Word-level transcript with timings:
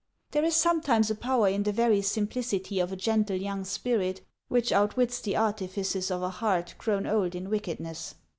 There 0.31 0.43
is 0.43 0.55
sometimes 0.55 1.11
a 1.11 1.15
power 1.15 1.47
in 1.47 1.61
the 1.61 1.71
very 1.71 2.01
simplicity 2.01 2.79
of 2.79 2.91
a 2.91 2.95
gentle 2.95 3.35
young 3.35 3.63
spirit 3.63 4.21
which 4.47 4.71
outwits 4.71 5.19
the 5.21 5.35
artitices 5.35 6.09
of 6.09 6.23
a 6.23 6.29
heart 6.29 6.73
grown 6.79 7.05
old 7.05 7.35
in 7.35 7.51
wickedness. 7.51 8.15